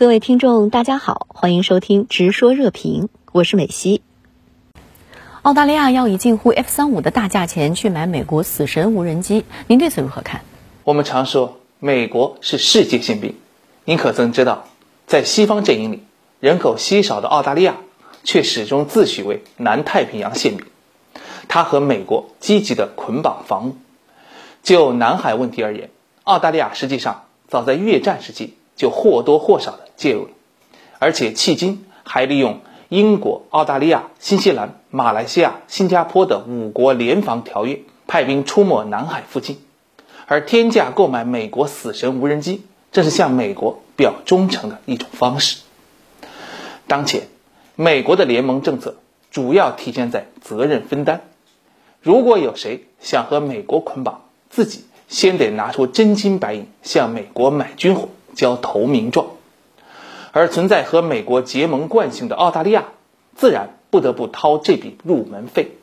[0.00, 4.00] 各位听众，大家好，欢迎收听《直说热评》，我是美西。
[5.42, 10.40] 澳大利亚要以近乎 F 三五的大价钱去买美国死神无人机，您对此如何看？
[10.84, 13.34] 我们常说美国是世界宪兵，
[13.84, 14.64] 您可曾知道，
[15.06, 16.02] 在西方阵营里，
[16.40, 17.76] 人口稀少的澳大利亚
[18.24, 20.64] 却始终自诩为南太平洋宪兵，
[21.46, 23.76] 它和美国积极的捆绑防务。
[24.62, 25.90] 就南海问题而言，
[26.24, 29.88] 澳大利亚实际上早在越战时期就或多或少的。
[29.96, 30.30] 介入了，
[30.98, 39.58] 而且迄今还利用英国、澳大利亚、新西兰、马来西亚、新加坡的五国联防条约，派兵出没南海附近，
[40.24, 42.62] 而天价购买美国死神无人机，
[42.92, 45.58] 这是向美国表忠诚的一种方式。
[46.86, 47.28] 当前，
[47.76, 48.96] 美国的联盟政策
[49.30, 51.20] 主要体现在责任分担，
[52.00, 58.08] 如果有谁想和美国捆绑，自己先得拿出真金白银向美国买军火，
[58.40, 59.26] 交投名状。
[60.32, 62.84] 而存在和美国结盟惯性的澳大利亚，
[63.34, 65.76] 自然不得不掏这笔入门费。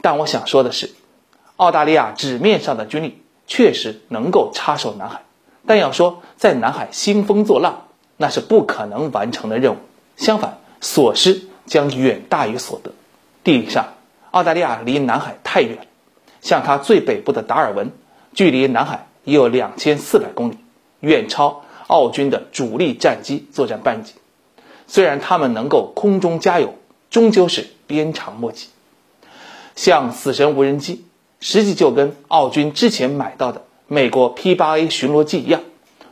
[0.00, 0.90] 但我想说的是，
[1.56, 5.22] 澳大利亚纸面上的军力确实能够插手南海，
[5.66, 9.78] 但要说在南海兴风作浪，那是不可能完成的任务。
[10.16, 12.92] 相反，所失将远大于所得。
[13.42, 13.94] 地理上，
[14.30, 15.86] 澳大利亚离南海太远，
[16.42, 17.90] 像它最北部的达尔文，
[18.34, 20.58] 距离南海已有两千四百公里，
[21.04, 21.62] 远超。
[21.86, 24.14] 澳军的主力战机作战半径，
[24.86, 26.76] 虽然他们能够空中加油，
[27.10, 28.68] 终究是鞭长莫及。
[29.76, 31.04] 像死神无人机，
[31.40, 35.60] 实际就跟澳军之前买到的美国 P8A 巡逻机一样，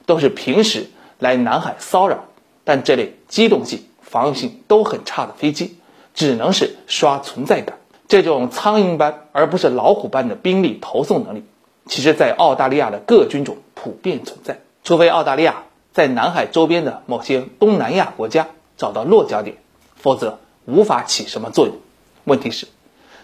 [0.05, 2.27] 都是平时来南海骚扰，
[2.65, 5.79] 但这类机动性、防御性都很差的飞机，
[6.13, 7.79] 只能是刷存在感。
[8.09, 11.45] 这种苍蝇般而不是老虎般的兵力投送能力，
[11.87, 14.61] 其实在澳大利亚的各军种普遍存在。
[14.85, 19.57] 除非澳大利亚在南海周边的某些东南亚国家找到落脚点，
[19.97, 21.77] 否则无法起什么作用。
[22.25, 22.67] 问题是，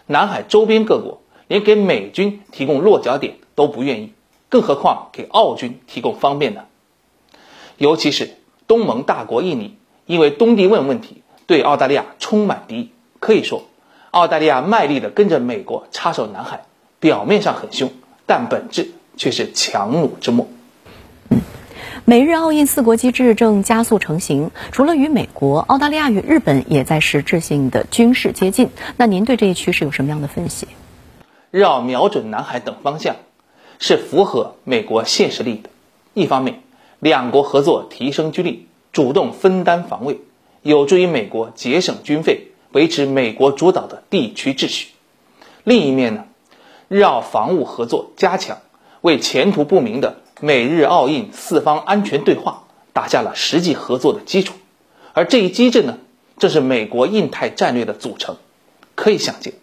[0.07, 4.13] 南海周边各国连给美军提供落脚点都不愿意，
[4.49, 6.65] 更何况给澳军提供方便呢？
[7.77, 12.91] 尤其是东盟大国印尼，因为东帝汶问题对澳大利亚充满敌意。
[13.21, 13.65] 可以说，
[14.11, 16.67] 澳大利亚卖力的跟着美国插手南海，
[17.01, 17.91] 表面上很凶，
[18.27, 20.47] 但本质却是强弩之末。
[22.09, 28.71] 美日澳印四国机制正加速成型，除了与美国，澳大利亚与日本也在实质性的军事接近。
[28.97, 30.69] 那您对这一趋势有什么样的分析？
[31.51, 33.17] 日澳瞄准南海等方向，
[33.79, 35.69] 是符合美国现实利益的。
[36.15, 36.63] 一方面，
[36.99, 40.21] 两国合作提升军力，主动分担防卫，
[40.63, 44.93] 有助于美国节省军费，维持美国主导的地区秩序。
[45.63, 46.25] 另一面呢，
[46.89, 48.57] 日澳防务合作加强，
[49.03, 50.23] 为前途不明的。
[50.41, 54.55] 美日澳印四方安全对话打下了实际合作的基础，
[55.13, 55.99] 而这一机制呢，
[56.39, 58.37] 正是美国印太战略的组成。
[58.95, 59.55] 可以想见，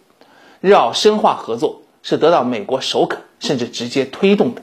[0.60, 4.62] 日澳深化合作是得到美国首肯甚至直接推动的。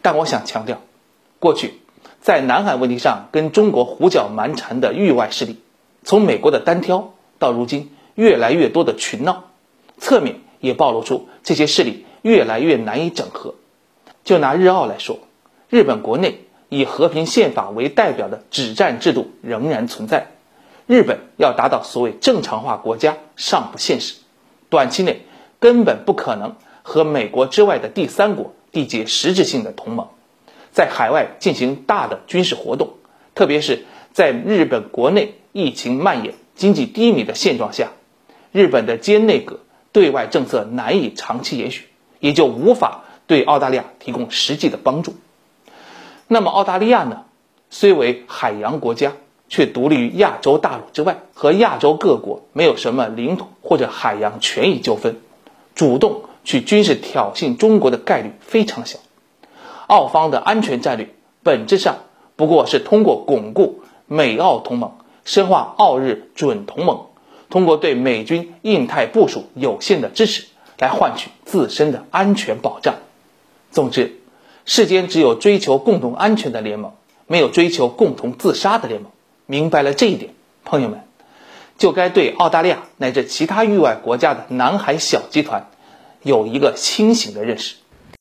[0.00, 0.80] 但我想强调，
[1.38, 1.80] 过去
[2.20, 5.58] 在南海问题上跟中国胡搅蛮缠的域外势力，
[6.02, 9.44] 从美国的单挑到如今越来越多的群闹，
[9.98, 13.54] 侧面也暴露出这些势力越来越难以整合。
[14.28, 15.20] 就拿日澳来说，
[15.70, 20.26] 日本国内以和平宪法为代表的止战制度仍然存在。
[20.86, 24.16] 日本要达到所谓正常化国家尚不现实，
[24.68, 25.22] 短期内
[25.60, 30.08] 根本不可能和美国之外的第三国缔结实质性的同盟，
[30.72, 32.98] 在海外进行大的军事活动，
[33.34, 37.92] 特别是在日本国内疫情蔓延、经济低迷的现状下，
[38.52, 39.60] 日本的菅内阁
[39.92, 41.86] 对外政策难以长期延续，
[42.20, 43.04] 也就无法。
[43.28, 45.14] 对澳大利亚提供实际的帮助。
[46.26, 47.26] 那么澳大利亚呢？
[47.70, 49.12] 虽为海洋国家，
[49.50, 55.20] 却独立于亚洲大陆之外，和亚洲各国没有什么领土或者海洋权益纠纷，
[55.74, 58.98] 主动去军事挑衅中国的概率非常小。
[59.86, 61.10] 澳方的安全战略
[61.42, 61.98] 本质上
[62.36, 64.92] 不过是通过巩固美澳同盟，
[65.24, 67.06] 深化澳日准同盟，
[67.50, 70.46] 通过对美军印太部署有限的支持，
[70.78, 72.94] 来换取自身的安全保障。
[73.78, 74.16] 总之，
[74.64, 76.94] 世间只有追求共同安全的联盟，
[77.28, 79.12] 没有追求共同自杀的联盟。
[79.46, 80.34] 明白了这一点，
[80.64, 81.04] 朋友们，
[81.78, 85.70] 就该对澳大利亚乃至其他域外国家的南海小集团
[86.24, 87.76] 有一个清醒的认识。